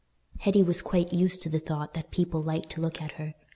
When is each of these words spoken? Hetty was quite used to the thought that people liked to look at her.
Hetty 0.39 0.63
was 0.63 0.81
quite 0.81 1.13
used 1.13 1.43
to 1.43 1.49
the 1.49 1.59
thought 1.59 1.93
that 1.93 2.09
people 2.09 2.41
liked 2.41 2.71
to 2.71 2.81
look 2.81 2.99
at 2.99 3.11
her. 3.21 3.35